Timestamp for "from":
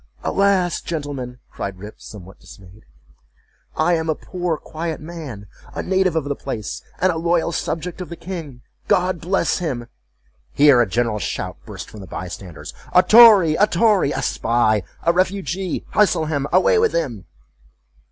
11.87-11.99